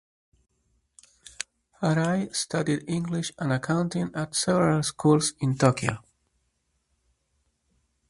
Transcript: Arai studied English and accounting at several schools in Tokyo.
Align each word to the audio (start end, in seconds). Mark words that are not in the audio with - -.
Arai 1.83 2.35
studied 2.35 2.85
English 2.89 3.33
and 3.37 3.53
accounting 3.53 4.09
at 4.15 4.35
several 4.35 4.81
schools 4.81 5.33
in 5.39 5.55
Tokyo. 5.55 5.99